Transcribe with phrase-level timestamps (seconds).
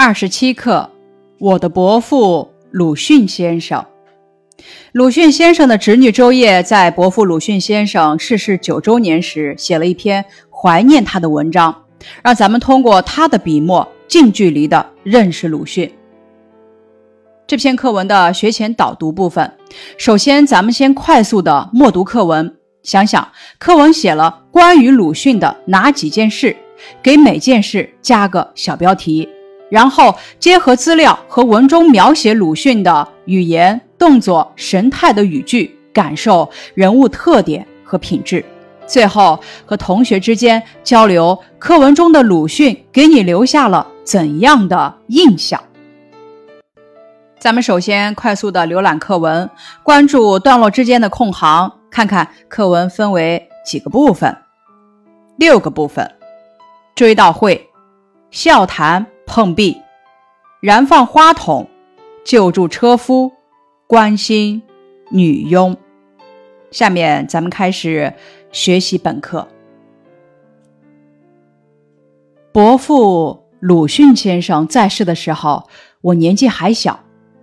[0.00, 0.88] 二十七课，
[1.40, 3.84] 我的伯父鲁迅先生。
[4.92, 11.74] 鲁迅先生的侄女周烨在伯父鲁迅先生逝世九周年时，写了一篇怀念他的文章，
[12.22, 15.92] 让咱们通过他的笔墨，近距离的认识鲁迅。
[17.44, 19.52] 这篇课文的学前导读部分，
[19.96, 23.28] 首先咱们先快速的默读课文，想想
[23.58, 26.54] 课文写了关于鲁迅的哪几件事，
[27.02, 29.28] 给每件事加个小标题。
[29.70, 38.44] 然后结合资料和文中描写鲁迅的语言、动作、神态的语句，感受人物特点和品质。
[38.86, 45.62] 最后和同学之间交流课文中的鲁迅给你留下了怎样的印象？
[47.38, 49.48] 咱们首先快速的浏览课文，
[49.82, 54.34] 关注段落之间的空行，看看课文分为几个部分。
[55.36, 56.10] 六个部分：
[56.94, 57.68] 追悼会、
[58.30, 59.06] 笑谈。
[59.28, 59.76] 碰壁，
[60.60, 61.68] 燃放花筒，
[62.24, 63.30] 救助车夫，
[63.86, 64.62] 关心
[65.10, 65.76] 女佣。
[66.70, 68.14] 下面咱们开始
[68.50, 69.46] 学习本课。
[72.50, 75.68] 伯父鲁迅先生在世的时候，
[76.00, 76.98] 我年纪还小，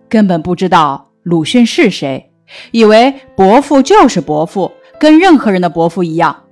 [0.09, 2.31] 根本不知道鲁迅是谁，
[2.71, 6.45] 以为伯父就是伯父，跟任何人的伯父一样。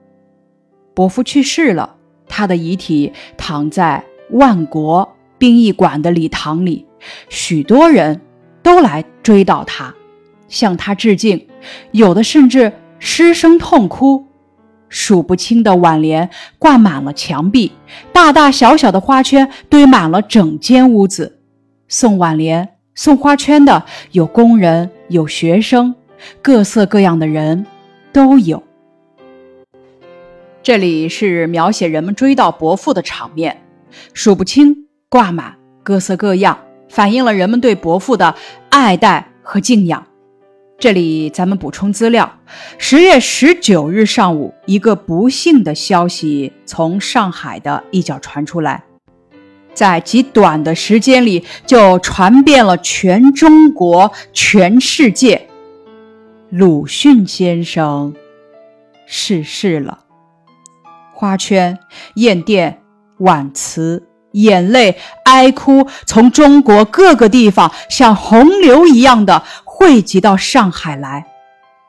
[0.94, 1.96] 伯父去世了，
[2.28, 5.13] 他的遗体躺在万国。
[5.44, 6.86] 殡仪馆的礼堂里，
[7.28, 8.22] 许多人
[8.62, 9.94] 都来追悼他，
[10.48, 11.46] 向他致敬，
[11.92, 14.26] 有的甚至失声痛哭。
[14.88, 17.74] 数不清的挽联挂满了墙壁，
[18.14, 21.40] 大大小小的花圈堆满了整间屋子。
[21.90, 23.84] 送挽联、送花圈的
[24.14, 25.94] 有工人，有学生，
[26.42, 27.66] 各色各样的人
[28.14, 28.64] 都有。
[30.62, 33.62] 这里是描写人们追悼伯父的场面，
[34.14, 34.88] 数不清。
[35.14, 36.58] 挂满各色各样，
[36.90, 38.34] 反映了人们对伯父的
[38.72, 40.08] 爱戴和敬仰。
[40.80, 42.40] 这里咱们补充资料：
[42.80, 48.86] 十月十九日上午，一个不幸的消息从上海的一角传出来，
[49.76, 55.48] 在极短的时间里就传遍了全中国、全世界。
[56.50, 58.16] 鲁迅先生
[59.06, 60.00] 逝世了。
[61.14, 61.78] 花圈、
[62.16, 62.82] 砚电、
[63.20, 64.08] 挽词。
[64.34, 71.26] 眼泪、哀哭从中国各个地方像洪流一样的汇集到上海来，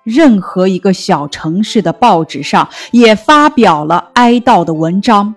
[0.02, 5.34] 任何一个小城市的报纸上也发表了哀悼的文章，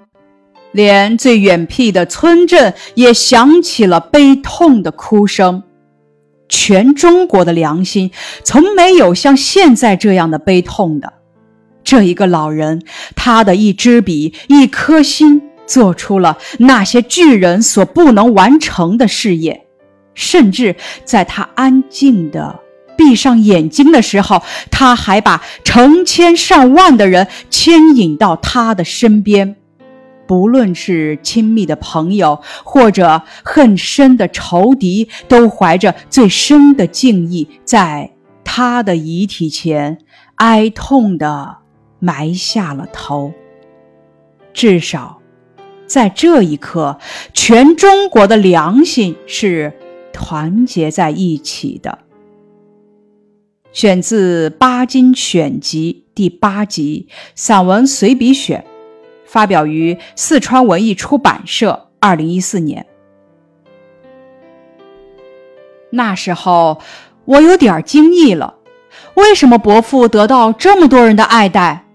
[0.71, 5.63] 连最远僻的村镇也响起了悲痛的哭声。
[6.49, 8.11] 全中国的良心
[8.43, 11.13] 从没有像现在这样的悲痛的。
[11.83, 12.81] 这一个老人，
[13.15, 15.46] 他的一支笔，一颗心。
[15.67, 19.67] 做出了那些巨人所不能完成的事业，
[20.15, 22.59] 甚至在他安静的
[22.97, 24.41] 闭上眼睛的时候，
[24.71, 29.55] 他还把成千上万的人牵引到他的身边，
[30.25, 38.09] 不论是亲密的朋友或者恨深的仇敌，都怀着最深的敬意，在
[38.43, 39.99] 他的遗体前
[40.37, 41.57] 哀痛地
[41.99, 43.31] 埋下了头，
[44.53, 45.16] 至少。
[45.87, 46.99] 在这一刻，
[47.33, 49.73] 全中国的良心是
[50.13, 51.99] 团结在一起的。
[53.71, 58.61] 选自《巴金选集》第八集《散文随笔选》，
[59.25, 62.85] 发表于四川文艺出版社，二零一四年。
[65.91, 66.81] 那时候，
[67.25, 68.55] 我有点惊异了：
[69.13, 71.86] 为什么伯父得到这么多人的爱戴？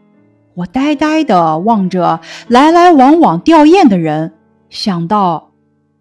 [0.55, 4.35] 我呆呆地望着来来往往吊唁的人，
[4.69, 5.51] 想到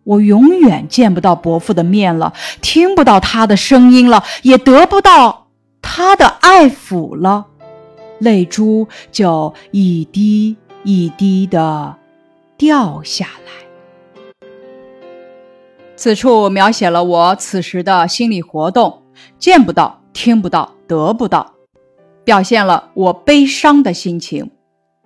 [0.03, 5.47] 我永远见不到伯父的面了，听不到他的声音了，也得不到
[5.81, 7.45] 他的爱抚了，
[8.19, 11.95] 泪珠就一滴一滴地
[12.57, 13.51] 掉下来。
[15.95, 19.03] 此处描写了我此时的心理活动：
[19.37, 21.53] 见不到，听不到，得不到。
[22.23, 24.49] 表现了我悲伤的心情，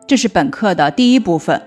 [0.05, 1.61] 这是本课的第一部分，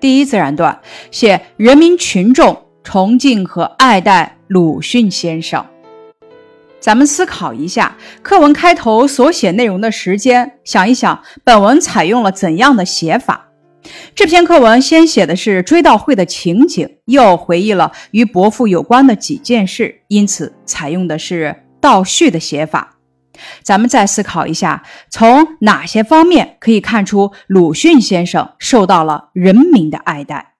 [0.00, 5.64] 第一自然段，写人民群众崇敬和爱戴鲁迅先生。
[6.80, 13.48] 咱们思考一下课文开头所写内容的时间，想一想本文采用了怎样的写法。
[14.14, 22.96] 这篇课文先写的是追悼会的情景，又回忆了与伯父有关的几件事，因此采用的是倒叙的写法。
[23.62, 30.54] 咱们再思考一下，从哪些方面可以看出鲁迅先生受到了人民的爱戴？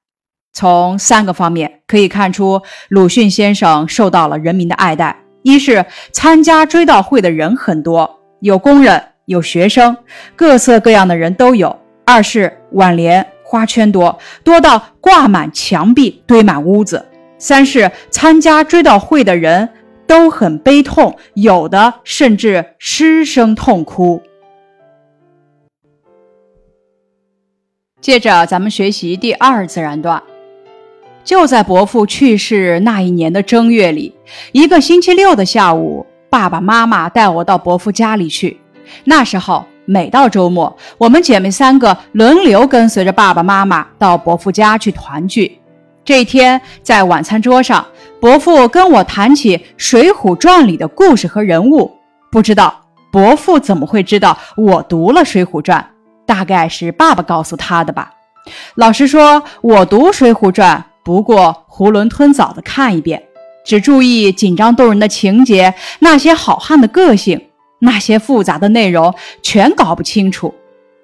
[0.53, 9.97] 从三个方面可以看出，鲁迅先生受到了人民的爱戴：一是参加追悼会的人很多，有工人，有学生，
[10.35, 11.71] 各色各样的人都有；
[12.05, 16.99] 二是挽联、花圈多，多到挂满墙壁，堆满屋子；
[17.39, 19.69] 三是参加追悼会的人
[20.11, 24.21] 都很悲痛，有的甚至失声痛哭。
[28.01, 30.21] 接着，咱们学习第二自然段。
[31.23, 34.13] 就在伯父去世那一年的正月里，
[34.51, 38.59] 一个星期六的下午，爸爸妈妈带我到伯父家里去。
[39.05, 45.57] 那时候，每到周末，我们姐妹三个轮流跟随着爸爸妈妈到伯父家去团聚。
[46.03, 47.87] 这一天，在晚餐桌上，
[48.21, 51.91] 伯父跟我谈起《水浒传》里的故事和人物。
[52.31, 55.81] 不知道伯父怎么会知道我读了《水浒传》，
[56.27, 58.13] 大概是爸爸告诉他的吧。
[58.75, 60.77] 老实说，我读《水浒传》。
[61.03, 63.23] 不过囫囵吞枣的看一遍，
[63.65, 70.55] 只注意紧张动人的情节，那些好汉的个性，那些复杂的内容全搞不清楚。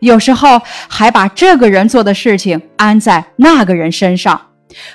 [0.01, 4.39] 有时候还把这个人做的事情安在那个人身上。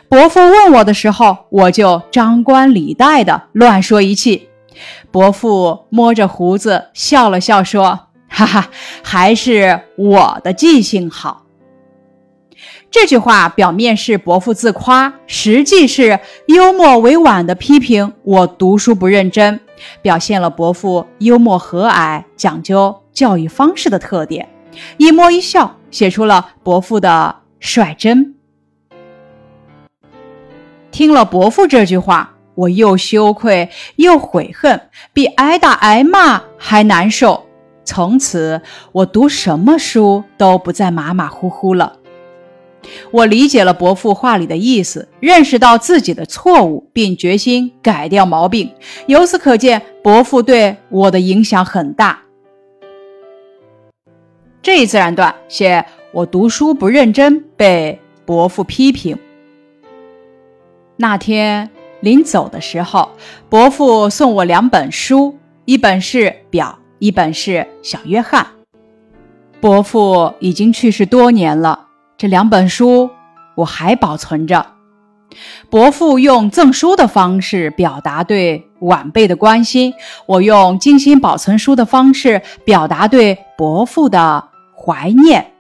[0.10, 4.50] 伯父问我的时候，我就张冠李戴的乱说一气。
[5.12, 8.70] 伯父摸着胡子笑了笑，说：“哈哈，
[9.04, 11.46] 还是我的记性好。”
[12.92, 19.60] 这句话表面是伯父自夸，实际是幽默委婉的批评我读书不认真，
[20.02, 24.50] 表现了伯父幽默和蔼、讲究教育方式的特点。
[24.98, 28.36] 一摸一笑，写出了伯父的率真。
[30.92, 34.80] 听了伯父这句话，我又羞愧又悔恨，
[35.14, 37.46] 比挨打挨骂还难受。
[37.84, 38.62] 从此，
[38.92, 41.98] 我读什么书都不再马马虎虎了。
[43.12, 48.72] 我理解了伯父话里的意思，认识到自己的错误，并决心改掉毛病。
[49.08, 52.20] 由此可见，伯父对我的影响很大。
[54.62, 59.18] 这一自然段写我读书不认真，被伯父批评。
[61.02, 61.68] 那天
[62.02, 63.10] 临走的时候，
[63.50, 67.52] 伯父送我两本书，一本是《表》，一本是
[67.82, 68.46] 《小约翰》。
[69.60, 71.88] 伯父已经去世多年了。
[72.20, 73.10] 这两本书
[73.56, 74.64] 我还保存着。
[75.72, 79.96] 伯父用赠书的方式表达对晚辈的关心，
[80.28, 85.51] 我用精心保存书的方式表达对伯父的怀念。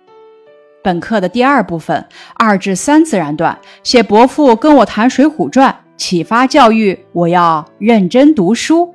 [0.83, 2.05] 本课的第二部分
[2.35, 8.93] 二至三自然段写伯父跟我谈《水浒传》，启发教育我要认真读书。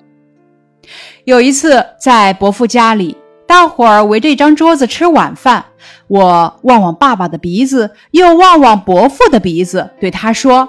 [1.24, 3.16] 有一次在伯父家里。
[3.48, 5.64] 大伙儿围着一张桌子吃晚饭，
[6.08, 10.68] 我望望爸爸的鼻子，又望望伯父的鼻子，对他说：“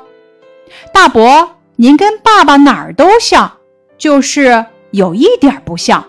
[0.94, 3.52] 大伯，您跟爸爸哪儿都像，
[3.98, 6.06] 就是有一点不像。”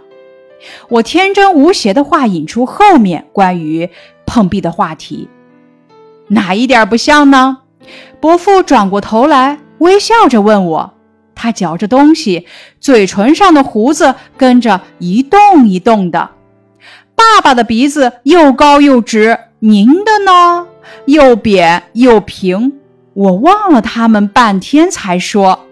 [0.91, 3.89] 我天真无邪的话引出后面关于
[4.39, 5.29] 碰壁的话题，
[6.29, 7.59] 哪一点不像呢？
[8.21, 10.95] 伯父转过头来，微笑着问我，
[11.35, 12.47] 他嚼着东西，
[12.79, 16.31] 嘴唇上的胡子跟着一动一动的。
[17.17, 20.69] 爸爸的鼻子又高又直，您的呢？
[21.07, 22.75] 又扁又平。
[23.15, 25.67] 我望了他们半天，才说：“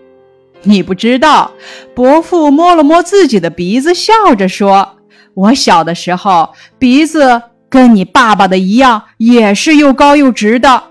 [0.67, 1.53] 你不知道。”
[1.95, 4.97] 伯父摸了摸自己的鼻子，笑着说
[5.35, 10.85] ：“我小的时候鼻子跟你爸爸的一样，也是又高又直的。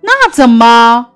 [0.00, 1.08] 那怎么？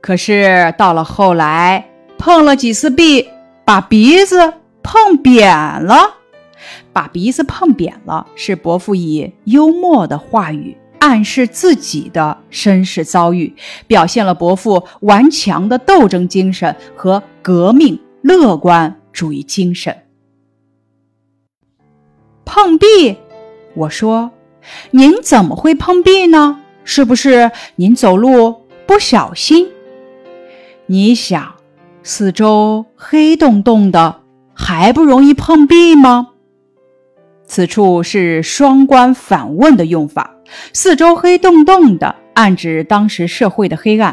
[0.00, 1.88] 可是到了后来，
[2.18, 3.28] 碰了几次壁，
[3.64, 5.48] 把鼻子碰扁
[5.82, 6.16] 了。”
[6.92, 13.54] 把鼻子碰扁了，是伯父以幽默的话语暗示自己的身世遭遇，
[13.86, 19.96] 表现了伯父顽强的斗争精神和革命乐观主义精神。
[22.52, 23.16] 碰壁，
[23.76, 24.32] 我说，
[24.90, 26.58] 您怎么会碰壁呢？
[26.82, 29.68] 是不是您走路不小心？
[30.86, 31.54] 你想，
[32.02, 36.30] 四周黑洞洞的，还不容易碰壁吗？
[37.46, 40.34] 此处是双关反问的用法，
[40.72, 44.12] 四周黑洞洞的，暗指当时社会的黑暗；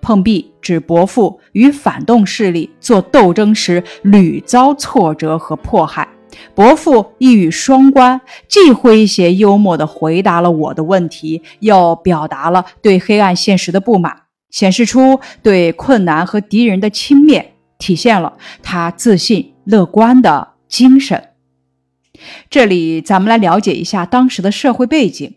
[0.00, 6.08] 碰壁指伯父与反动势力做斗争时屡遭挫折和迫害。
[6.54, 17.44] 伯父一语双关，既诙谐幽默地回答了我的问题，又表达了对黑暗现实的不满，显示出对困难和敌人的轻蔑，
[17.78, 21.30] 体现了他自信乐观的精神。
[22.48, 25.34] 这里，咱们来了解一下当时的社会背景。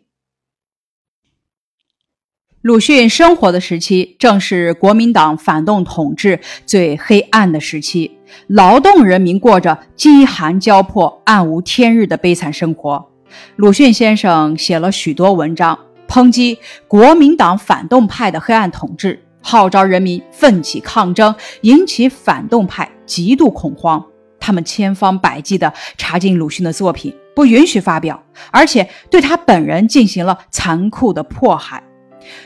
[2.67, 13.07] 鲁迅生活的时期，正是国民党反动统治最黑暗的时期，劳动人民过着饥寒交迫、暗无天日的悲惨生活。
[13.55, 16.59] 鲁迅先生写了许多文章，抨击
[16.89, 24.05] 国民党反动派的黑暗统治，号召人民奋起抗争，引起反动派极度恐慌。
[24.41, 28.21] 他们千方百计地查禁鲁迅的作品，不允许发表，
[28.51, 31.81] 而且对他本人进行了残酷的迫害。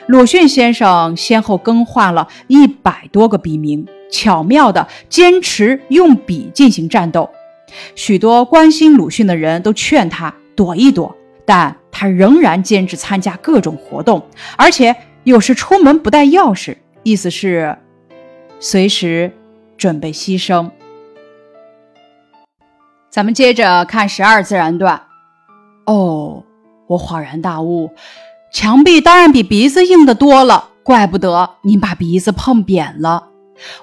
[0.08, 7.30] 鲁迅先生先后更换了一百多个笔名，巧妙地坚持用笔进行战斗。
[7.96, 14.26] 许多关心鲁迅的人都劝他躲一躲，但他仍然坚持参加各种活动，
[14.58, 17.78] 而且有时出门不带钥匙，意思是
[18.60, 19.32] 随时
[19.78, 20.70] 准备牺牲。
[23.10, 25.02] 咱们接着看十二自然段。
[25.86, 26.44] 哦，
[26.88, 27.92] 我恍然大悟。
[28.52, 33.30] 墙壁当然比鼻子硬的多了，怪不得您把鼻子碰扁了。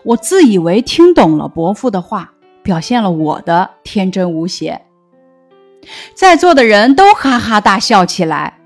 [0.02, 2.32] 我自以为听懂了伯父的话，
[2.62, 4.82] 表现了我的天真无邪。
[6.14, 8.58] 在座的人都哈哈大笑起来。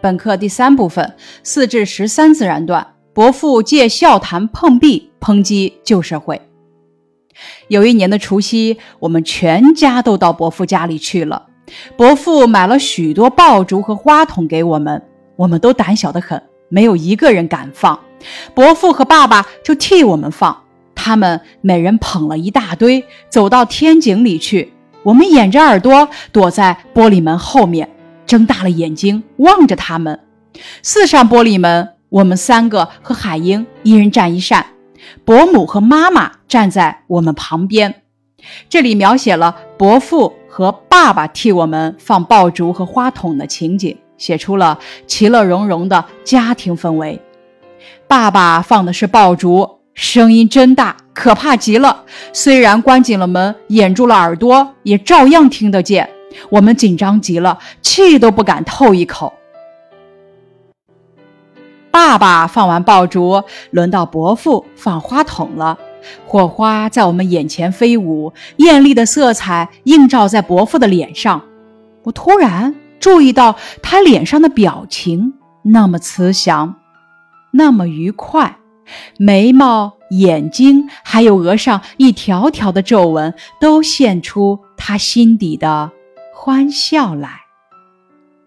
[0.00, 6.40] 本课第三部分四至十三自然段，伯父借笑谈碰壁抨击旧社会。
[7.66, 11.46] 有一年的除夕，我们全家都到伯父家里去了。
[11.96, 15.02] 伯父买了许多爆竹和花筒给我们。
[15.36, 17.98] 我们都胆小的很，没有一个人敢放。
[18.54, 20.64] 伯父和爸爸就替我们放，
[20.94, 24.72] 他们每人捧了一大堆，走到天井里去。
[25.02, 27.88] 我们掩着耳朵，躲在玻璃门后面，
[28.26, 30.18] 睁大了眼睛望着他们。
[30.82, 34.66] 四扇玻璃门，我们三个和海英一人站一扇，
[35.24, 38.02] 伯母和妈妈站在我们旁边。
[38.68, 43.96] 这里描写了伯父和爸爸替我们放爆竹和花筒的情景。
[44.18, 47.20] 写出了其乐融融的家庭氛围。
[48.08, 52.04] 爸爸放的是爆竹，声音真大，可怕极了。
[52.32, 56.08] 虽然关紧了门，掩住了耳朵，也照样听得见。
[56.50, 59.32] 我们紧张极了，气都不敢透一口。
[61.90, 65.78] 爸爸放完爆竹，轮到伯父放花筒了。
[66.26, 71.42] 火花在我们眼前飞舞，艳丽的色彩映照在伯父的脸上。
[72.04, 72.74] 我突然。
[73.06, 76.74] 注意到他脸上的表情那么慈祥，
[77.52, 78.58] 那么愉快，
[79.16, 85.92] 眉毛、眼睛还有额上一条条的皱纹，都现出他心底的
[86.34, 87.42] 欢笑来。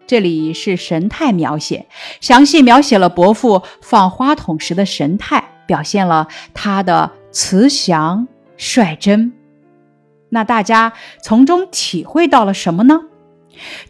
[0.06, 1.88] 这里是神态描写，
[2.20, 9.32] 详细描写了伯父放花筒时的神态，表现了他的慈祥率真。
[10.28, 10.92] 那大家
[11.24, 13.00] 从中体会到了什么呢？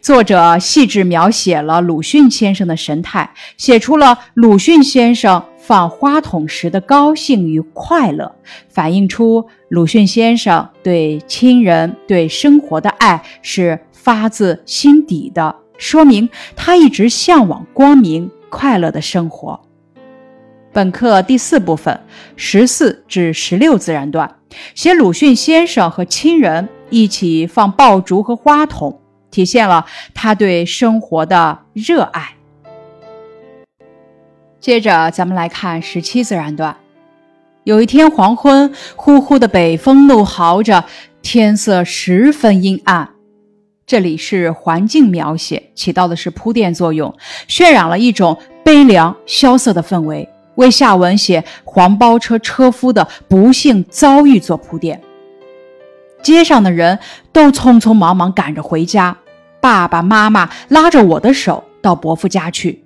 [0.00, 8.34] 作者细致描写了鲁迅先生的神态，写出了鲁迅先生放花筒时的高兴与快乐，
[8.68, 19.60] 反映出鲁迅先生对亲人、对生活的爱是发自心底的，说明他一直向往光明、快乐的生活。
[20.72, 22.00] 本课第四部分
[22.36, 24.36] 十四至十六自然段，
[24.76, 28.99] 写鲁迅先生和亲人一起放爆竹和花筒。
[29.30, 32.34] 体现了他对生活的热爱。
[34.60, 36.76] 接着，咱们来看十七自然段。
[37.64, 40.84] 有一天黄昏，呼呼的北风怒号着，
[41.22, 43.10] 天色十分阴暗。
[43.86, 47.14] 这里是环境描写，起到的是铺垫作用，
[47.48, 55.00] 渲染了一种悲凉萧瑟的氛围，为下文写黄包车车夫的不幸遭遇做铺垫。
[56.22, 56.98] 街上的人
[57.32, 59.16] 都匆匆忙忙赶着回家，
[59.60, 62.84] 爸爸妈妈拉着我的手到伯父家去。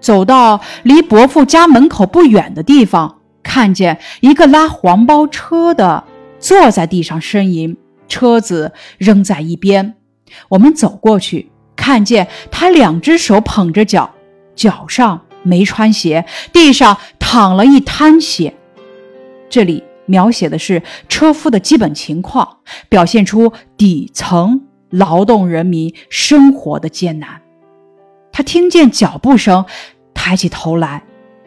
[0.00, 6.04] 走到离伯父家门口不远的地方，看见一个拉黄包车的
[6.40, 7.76] 坐在地上呻吟，
[8.08, 9.94] 车子扔在一边。
[10.48, 14.10] 我们走过去，看见他两只手捧着脚，
[14.56, 18.54] 脚上没穿鞋，地上淌了一滩血。
[19.48, 19.84] 这里。
[20.06, 27.40] 描写的是车夫的基本情况，表现出底层劳动人民生活的艰难。
[28.32, 29.64] 他听见脚步声，
[30.14, 31.04] 抬起头来，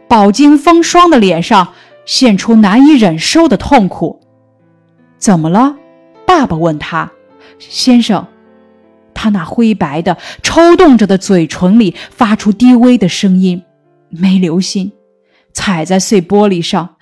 [0.07, 1.73] 饱经风霜的脸上
[2.05, 4.21] 现出难以忍受的痛苦。
[5.17, 5.75] 怎么了？
[6.27, 7.11] 爸爸问他。
[7.57, 8.27] 先生，
[9.13, 13.63] 他那灰白的、抽动着的嘴唇里发出低微的声音，
[14.09, 14.91] 没留心，
[15.53, 16.97] 踩在碎玻璃上。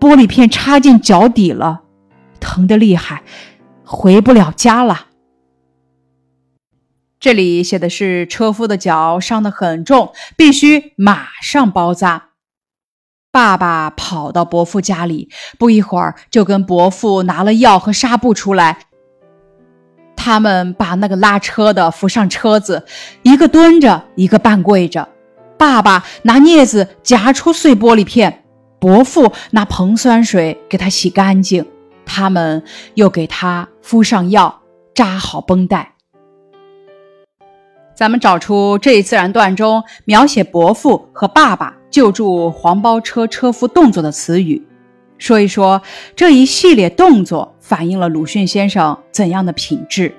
[0.00, 1.82] 玻璃片插进脚底了，
[2.40, 3.22] 疼得厉害，
[3.84, 5.06] 回不了家了。
[7.20, 12.28] 这里写的是车夫的脚伤得很重，必须马上包扎。
[13.32, 15.28] 爸爸跑到伯父家里，
[15.58, 18.86] 不一会儿就跟伯父拿了药和纱布出来。
[20.16, 22.86] 他们把那个拉车的扶上车子，
[23.22, 25.08] 一个蹲着，一个半跪着。
[25.58, 28.44] 爸爸拿镊子夹出碎玻璃片，
[28.78, 31.64] 伯父拿硼酸水给他洗干净。
[32.10, 32.62] 他们
[32.94, 34.62] 又给他敷上药，
[34.94, 35.92] 扎好绷带。
[37.94, 44.66] 咱们找出这一自然段中描写伯父和爸爸救助黄包车车夫动作的词语，
[45.18, 45.82] 说一说
[46.16, 50.14] 这一系列动作反映了鲁迅先生怎样的品质。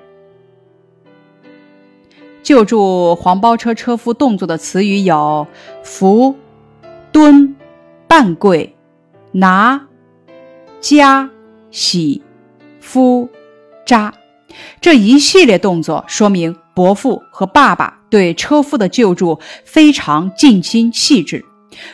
[2.42, 5.46] 救助黄包车车夫动作的词语有
[5.82, 6.36] 扶、
[7.10, 7.56] 蹲、
[8.10, 8.74] 半跪、
[9.30, 9.86] 拿、
[10.80, 11.30] 夹、
[11.70, 12.20] 洗、
[12.80, 13.28] 敷、
[13.86, 14.12] 扎，
[14.80, 16.56] 这一系列动作说明。
[16.74, 21.44] 伯父和爸爸对车夫的救助非常尽心细致。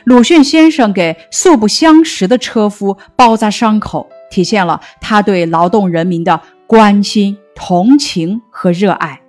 [0.05, 9.21] 鲁迅先生给素不相识的车夫包扎伤口，体现了他对劳动人民的关心、同情和热爱。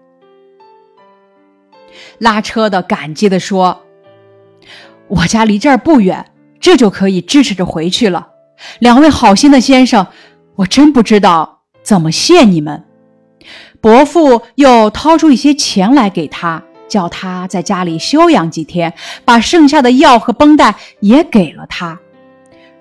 [2.18, 3.84] 拉车的感激地说
[5.10, 6.32] ：“我家离这儿不远，
[6.68, 8.28] 这就可以支持着回去了。
[8.80, 10.06] 两位好心的先生，
[10.58, 12.84] 我真不知道怎么谢你们。”
[13.80, 18.94] 伯父又掏出一些钱来给他，叫他在家里休养几天，
[19.24, 21.98] 把剩下的药和绷带也给了他。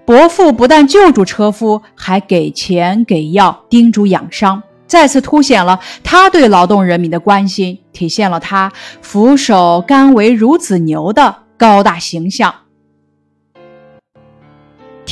[0.05, 12.53] 伯父不但救助车夫，还给钱给药，叮嘱养伤，再次凸显了他对劳动人民的关心，体现了他俯首甘为孺子牛的高大形象。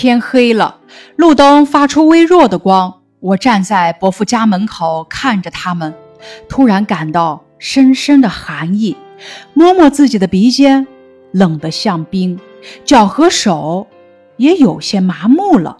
[0.04, 0.80] 天黑了，
[1.16, 3.00] 路灯发出微弱的光。
[3.20, 5.94] 我站在伯父家门口看着他们，
[6.46, 8.98] 突然感到深深的寒意，
[9.54, 10.86] 摸摸自己的鼻尖，
[11.32, 12.38] 冷得像冰，
[12.84, 13.86] 脚和手
[14.36, 15.78] 也有些麻木了。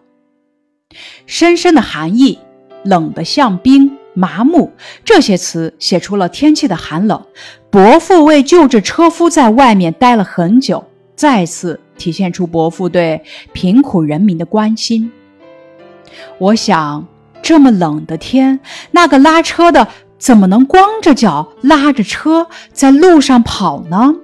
[1.27, 2.39] 深深的寒意，
[2.83, 4.73] 冷得像冰，麻木，
[5.05, 7.23] 这些词写出了天气的寒冷。
[7.69, 10.83] 伯父为救治车夫在外面待了很久，
[11.15, 13.23] 再次体现出伯父对
[13.53, 15.13] 贫苦人民的关心。
[16.39, 17.07] 我想。
[17.47, 18.59] 这么冷的天，
[18.93, 24.15] 那个拉车的怎么能光着脚拉着车在路上跑呢？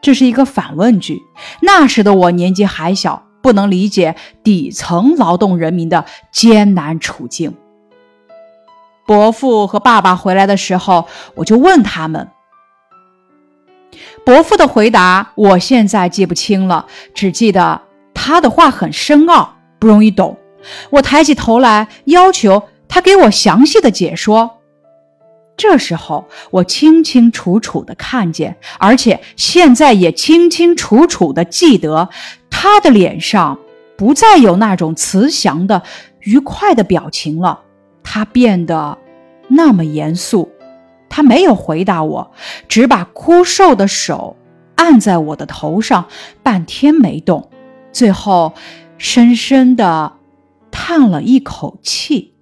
[0.00, 1.20] 这是一个反问句。
[1.60, 7.54] 那时的我年纪还小，不能理解底层劳动人民的艰难处境。
[9.06, 12.30] 伯父和爸爸回来的时候，我就问他们。
[14.24, 17.82] 伯父的回答我现在记不清了，只记得
[18.14, 20.38] 他的话很深奥，不容易懂。
[20.88, 24.60] 我抬起头来，要求他给我详细的解说。
[25.58, 32.08] 这时候，我清清楚楚的看见，而且现在也清清楚楚的记得，
[32.48, 33.58] 他的脸上
[33.96, 35.82] 不再有那种慈祥的、
[36.20, 37.60] 愉快的表情了，
[38.02, 38.96] 他变得
[39.48, 40.50] 那么严肃。
[41.14, 42.32] 他没有回答我，
[42.66, 44.36] 只把枯瘦的手
[44.74, 46.06] 按在我的头上，
[46.42, 47.50] 半天没动，
[47.92, 48.52] 最后
[48.98, 50.14] 深深的。
[50.72, 52.32] 叹了一口气。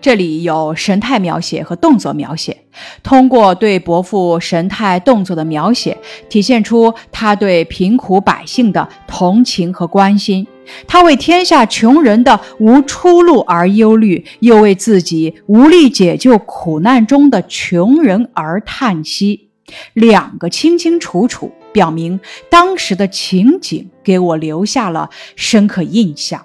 [0.00, 2.66] 这里有神态描写和动作描写，
[3.02, 5.98] 通过对伯父神态动作的描写，
[6.28, 10.46] 体现出他对贫苦百姓的同情和关心。
[10.86, 19.48] 他为天下穷人的无出路而忧虑，又为自己无力解救苦难中的穷人而叹息。
[19.92, 21.52] 两个清清楚楚。
[21.70, 26.44] 表明当时的情景给我留下了深刻印象。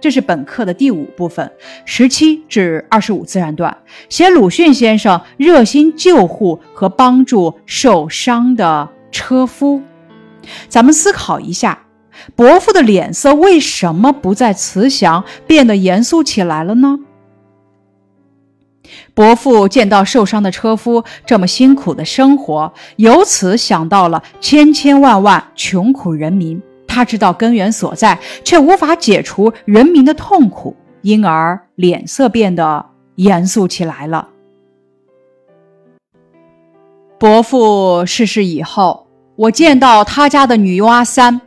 [0.00, 1.52] 这是本课的第五部分，
[1.84, 3.76] 十七至二十五自然段，
[4.08, 9.82] 写鲁迅先生热心救护和帮助受伤的车夫。
[10.68, 11.84] 咱们思考一下，
[12.34, 16.98] 伯父的脸色为什么不再慈祥，变得严肃起来了呢？
[19.14, 26.60] 伯父见到受伤的车夫这么辛苦的生活，由此想到了千千万万穷苦人民。
[26.88, 34.28] 他知道根源所在，却无法解除人民的痛苦，因而脸色变得严肃起来了。
[37.16, 39.06] 伯父逝世以后，
[39.36, 41.40] 我见到他家的女佣阿三。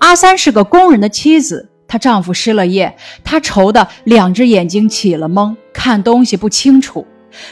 [0.00, 1.70] 阿三是个工人的妻子。
[1.86, 7.04] 她丈夫失了业，她愁得两只眼睛起了蒙，看东西不清楚，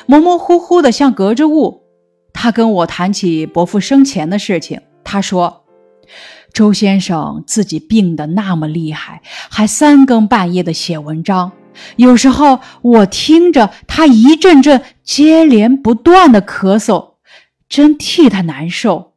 [0.07, 1.83] 模模糊糊的像隔着雾。
[2.33, 5.65] 她跟我谈起伯父生前的事情，她说
[6.55, 11.51] ：“周先生自己病得那么厉害，还三更半夜的写文章，
[11.97, 17.15] 有时候我听着他一阵阵接连不断的咳嗽，
[17.69, 19.08] 真替他难受。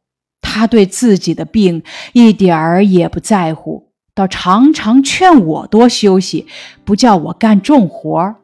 [0.54, 6.46] 他对自己的病一点儿也不在乎，倒常常劝我多休息，
[6.84, 8.36] 不叫我干重活儿。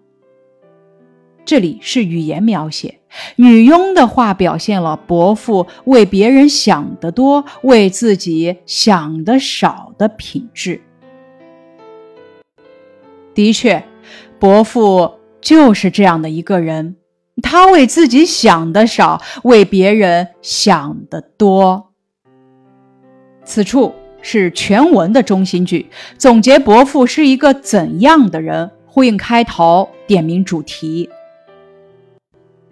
[1.43, 3.01] 这里是语言描写，
[3.35, 10.79] 女佣的话表现了伯父为别人想得多，为自己想得少的品质。
[13.33, 13.83] 的确，
[14.39, 16.95] 伯父就是这样的一个人，
[17.43, 21.86] 他为自己想的少，为别人想得多。
[23.47, 31.09] 此处是全文的中心句，总结伯父是一个怎样的人，呼应开头，点明主题。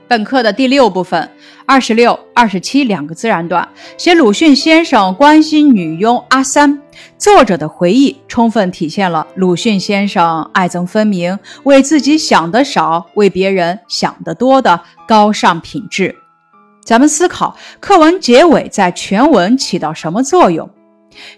[0.07, 1.27] 本课的第六部分，
[1.65, 6.79] 二十六、二十七两个自然段，写鲁迅先生关心女佣阿三。
[7.17, 16.15] 作者的回忆充分体现了鲁迅先生爱憎分明、为自己想得少、为别人想得多的高尚品质。
[16.85, 20.69] 咱们思考课文结尾在全文起到什么作用？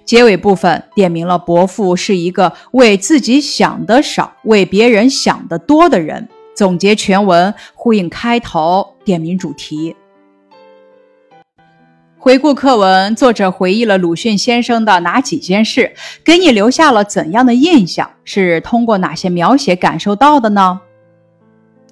[0.04, 6.28] 结尾部分点明了伯父是一个为自己想得少、为别人想得多的人。
[6.54, 9.96] 总结全文，呼应开头，点明主题。
[12.18, 15.94] 回顾课文，作者回忆了鲁迅先生的哪几件事，
[16.26, 18.12] 给你留下了怎样的印象？
[18.26, 20.82] 是通过哪些描写感受到的呢？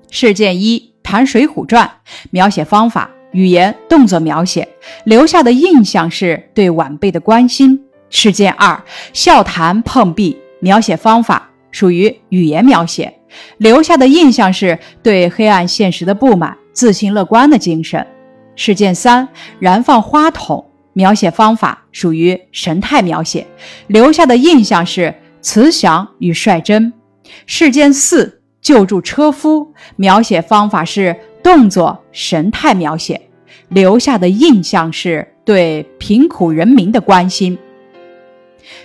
[0.09, 1.87] 事件一：谈《水浒传》，
[2.31, 4.65] 描写方法：语言、动作描写，
[5.03, 7.77] 留下的印象是对晚辈的关心。
[8.09, 13.13] 事件二：笑谈碰壁，描写方法属于语言描写。
[13.57, 18.07] 留下的印象是对黑暗现实的不满，自信乐观的精神。
[18.55, 19.27] 事件三，
[19.59, 23.45] 燃放花筒，描写方法属于神态描写，
[23.87, 26.93] 留下的印象是慈祥与率真。
[27.45, 33.19] 事件四，救助车夫，描写方法是动作神态描写，
[33.69, 37.57] 留下的印象是对贫苦人民的关心。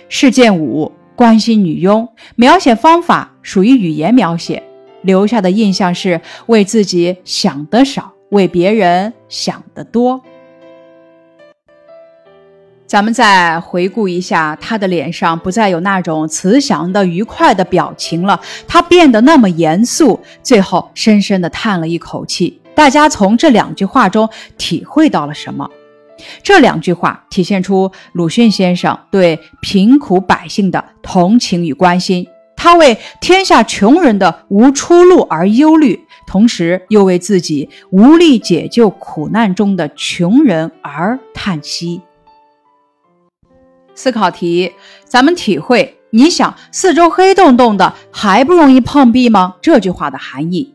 [0.09, 0.91] 事件五。
[1.13, 4.63] 关心女佣，描写方法属于语言描写，
[5.03, 10.19] 留下的印象是为自己想得少，为别人想得多。
[12.87, 22.60] 咱们再回顾一下，他的脸上不再有那种慈祥的、愉快的表情了，他变得那么严肃，最后深深的叹了一口气。
[22.75, 25.69] 大家从这两句话中体会到了什么？
[26.43, 42.01] 这两句话体现出鲁迅先生对贫苦百姓的同情与关心，他为天下穷人的无出路而忧虑，同时又为自己无力解救苦难中的穷人而叹息。
[43.95, 44.71] 思考题，
[45.05, 49.55] 咱们体会：你想四周黑洞洞的，还不容易碰壁吗？
[49.61, 50.73] 这句话的含义。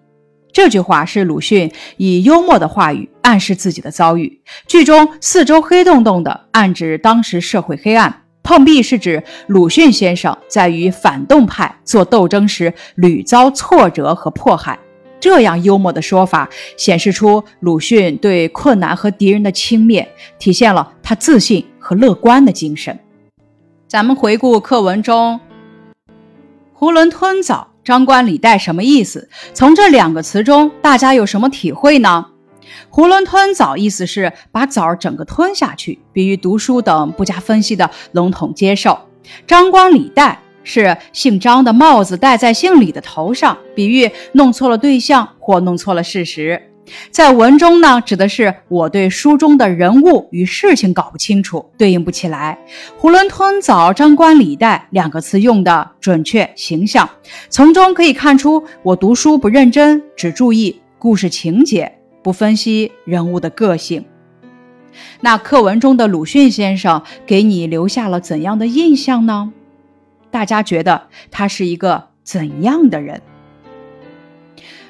[0.56, 4.40] 这句话是鲁迅以幽默的话语暗示自己的遭遇。
[4.66, 8.10] 剧中四周黑洞洞的，暗指当时社会黑暗；
[8.42, 14.78] 碰壁是指鲁迅先生在与反动派做斗争时屡遭挫折和迫害。
[15.20, 20.06] 这样幽默的说法，显示出鲁迅对困难和敌人的轻蔑，
[20.38, 22.98] 体现了他自信和乐观的精神。
[23.86, 25.38] 咱们回顾课文中，
[26.78, 27.68] 囫囵吞枣。
[27.86, 29.28] 张冠李戴什么意思？
[29.54, 32.26] 从这两个词中，大家有什么体会呢？
[32.90, 38.98] 囫囵吞枣意思是把枣整个吞下去，比喻读书等不加分析的笼统接受。
[39.46, 46.60] 张冠李戴是姓张的帽子戴在姓李的头上，比喻弄错了对象或弄错了事实。
[47.10, 52.58] 在文中呢，指的是我对书中的人物与事情搞不清楚，对应不起来。
[53.00, 57.08] 囫囵吞枣、张冠李戴两个词用的准确形象，
[57.48, 64.04] 从中可以看出我读书不认真，只注意故事情节，不分析人物的个性。
[65.20, 69.52] 那课文中的鲁迅先生给你留下了怎样的印象呢？
[70.30, 73.20] 大家觉得他是一个怎样的人？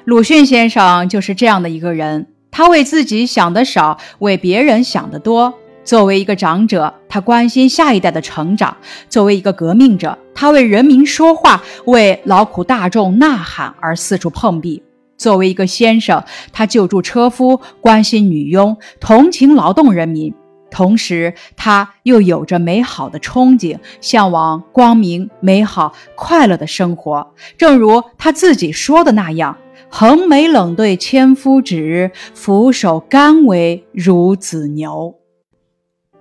[0.07, 5.53] 鲁迅先生就是这样的一个人，他为自己想的少，为别人想的多。
[5.83, 8.73] 作为一个长者，他关心下一代的成长；
[9.09, 14.81] 作为一个革命者，他为人民说话，为劳苦大众呐喊而四处碰壁；
[15.17, 20.33] 作为一个先生，他救助车夫，关心女佣，同情劳动人民。
[20.71, 27.33] 同时，他又有着美好的憧憬，向往光明、美好、快乐的生活。
[27.57, 29.57] 正如他自己说的那样。
[29.89, 35.15] 横眉冷对千夫指，俯首甘为孺子牛。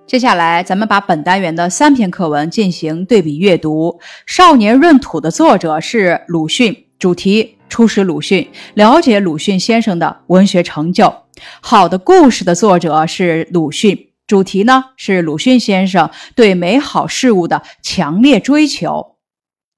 [0.07, 3.99] 接下来，咱们把本单元的三篇课文进行对比阅读。
[4.25, 11.12] 《少年闰土》的作者是鲁迅，主题：初识鲁迅，了解鲁迅先生的文学成就。
[11.61, 19.16] 好的故事的作者是鲁迅，主题呢是鲁迅先生对美好事物的强烈追求。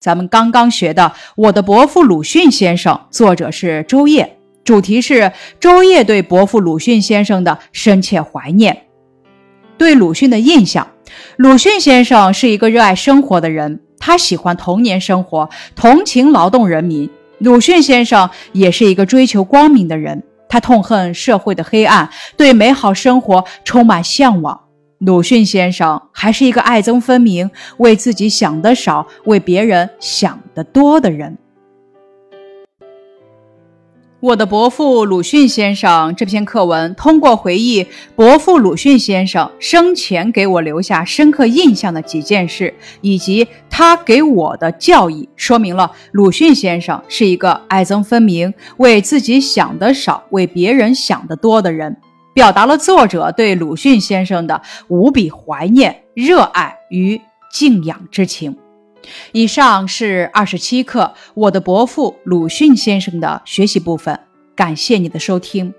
[0.00, 1.02] 咱们刚刚学的
[1.34, 8.84] 《我的伯父鲁迅先生》，作者是周烨，主题是周烨对伯父鲁迅先生的深切怀念。
[9.76, 10.86] 对鲁迅的印象，
[11.36, 13.80] 鲁迅先生是一个热爱生活的人。
[13.98, 17.10] 他喜欢童年生活，同情劳动人民。
[17.38, 24.60] 鲁迅先生也是一个追求光明的人，他痛恨社会的黑暗，对美好生活充满向往。
[24.98, 31.38] 鲁迅先生还是一个爱憎分明、为自己想的少、为别人想的多的人。
[34.18, 51.96] 我的伯父鲁迅先生这篇课文，通过回忆伯父鲁迅先生生前给我留下深刻印象的几件事，以及他给我的教义，说明了鲁迅先生是一个爱憎分明、为自己想的少、为别人想的多的人，
[52.38, 57.20] 表达了作者对鲁迅先生的无比怀念、热爱与
[57.50, 58.56] 敬仰之情。
[59.32, 64.20] 以上是二十七课《我的伯父鲁迅先生》的学习部分，
[64.54, 65.74] 感谢你的收听。